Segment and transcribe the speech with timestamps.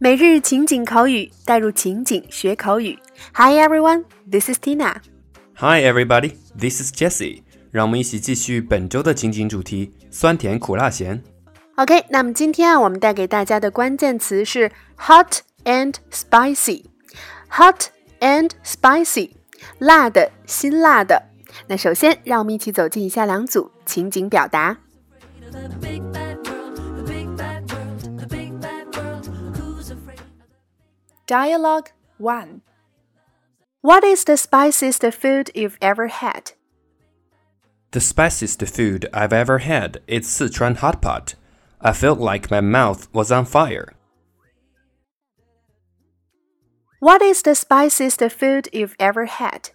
[0.00, 2.98] 每日情景口语，带入情景学口语。
[3.34, 4.96] Hi everyone, this is Tina.
[5.54, 7.42] Hi everybody, this is Jessie.
[7.70, 11.22] 让我们一起继续本周的情景主题：酸甜苦辣咸。
[11.76, 16.86] OK，那么今天啊，我们带给大家的关键词是 hot and spicy。
[17.48, 17.86] hot
[18.18, 19.30] and spicy，
[19.79, 21.29] 辣的、辛辣的。
[21.67, 24.77] 那首先，让我们一起走进以下两组情景表达。
[31.25, 31.87] Dialogue
[32.19, 32.61] 1
[33.81, 36.53] What is the spiciest food you've ever had?
[37.91, 41.35] The spiciest food I've ever had is Sichuan hot pot.
[41.79, 43.93] I felt like my mouth was on fire.
[46.99, 49.71] What is the spiciest food you've ever had?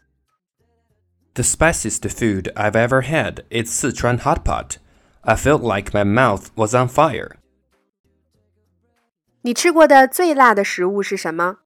[1.34, 4.78] The spiciest food I've ever had is Sichuan hot pot.
[5.22, 7.36] I felt like my mouth was on fire.
[9.42, 11.58] 你吃过的最辣的食物是什么？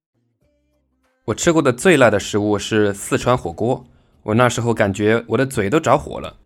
[1.25, 3.85] 我吃过的最辣的食物是四川火锅。
[4.23, 6.37] 我那时候感觉我的嘴都着火了。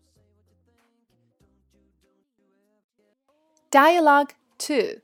[3.70, 5.02] Dialogue two.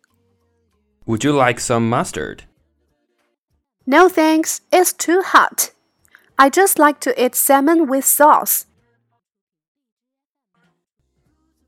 [1.05, 2.39] Would you like some mustard?
[3.87, 5.71] No thanks, it's too hot.
[6.37, 8.65] I just like to eat salmon with sauce.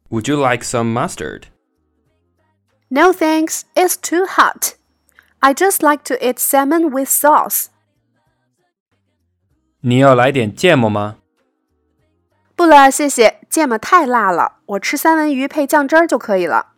[0.10, 1.48] Would you like some mustard?
[2.90, 4.76] No thanks, it's too hot.
[5.42, 7.68] I just like to eat salmon with sauce.
[9.82, 11.18] 你要来点芥末吗？
[12.56, 16.74] 不了，谢谢，芥末太辣了，我吃三文鱼配酱汁儿就可以了。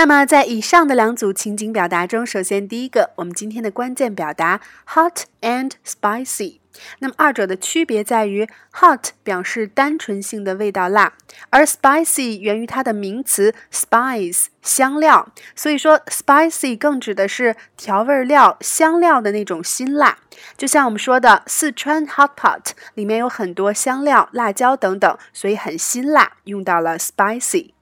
[0.00, 4.58] 那么，在以上的两组情景表达中，首先第一个，我们今天的关键表达
[4.94, 6.60] hot and spicy。
[7.00, 11.12] 那么二者的区别在于，hot 表示单纯性的味道辣，
[11.50, 20.16] 而 spicy 源于它的名词 spice 香料，所以说 spicy 更指的是调味料、香料的那种辛辣。
[20.56, 27.72] 就像我们说的四川 hot pot 里面有很多香料、辣椒等等，所以很辛辣，用到了 spicy。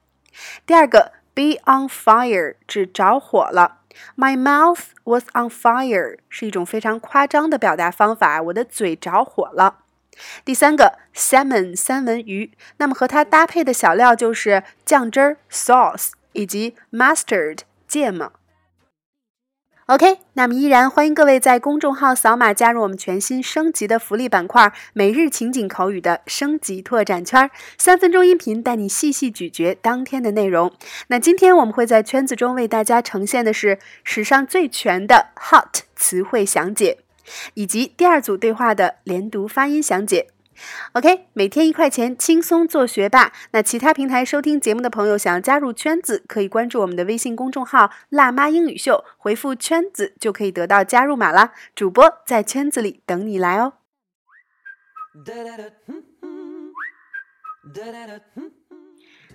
[0.65, 1.13] 第二个。
[1.39, 3.77] Be on fire 指着火了。
[4.17, 9.77] My mouth was on fire 是一种非常夸张的表达方法，我的嘴着火了。
[10.43, 18.33] 第三个，salmon 三文鱼，那么和它搭配的小料就是酱汁儿 sauce 以及 mustard 芥末。
[19.89, 30.71] OK，那么依然欢迎各位在公众号扫码加入我们全新升级的福利板块——每日情景口语的升级拓展圈，三分钟音频带你细细咀嚼当天的内容。
[31.07, 36.99] 那今天我们会在圈子中为大家呈现的是史上最全的 Hot 词汇详解，
[37.55, 40.27] 以及第二组对话的连读发音详解。
[40.93, 43.31] OK，每天一块钱，轻松做学霸。
[43.51, 51.53] 那其他平台收听节目的朋友，想要加入圈子，可以关注我们的微信公众号“辣妈英语秀”，回复“圈子”就可以得到加入码啦。
[51.75, 53.73] 主播在圈子里等你来哦。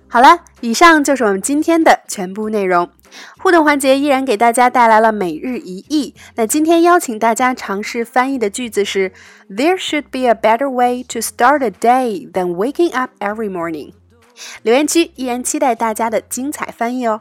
[0.09, 2.89] 好了，以上就是我们今天的全部内容。
[3.39, 6.15] 互动环节依然给大家带来了每日一译。
[6.35, 9.13] 那今天邀请大家尝试翻译的句子是
[9.49, 13.93] ：There should be a better way to start a day than waking up every morning。
[14.63, 17.21] 留言区依然期待大家的精彩翻译哦。